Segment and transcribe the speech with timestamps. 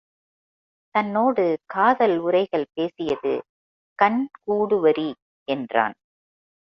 [0.95, 1.43] தன்னோடு
[1.65, 3.33] காதல் உரைகள் பேசியது
[3.99, 5.09] கண் கூடுவரி
[5.47, 5.95] என்றான்.